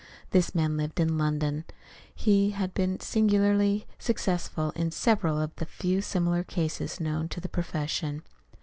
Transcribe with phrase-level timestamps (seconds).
[0.31, 1.63] This man lived in London.
[2.15, 7.47] He had been singularly successful in several of the few similar cases known to the
[7.47, 8.23] profession.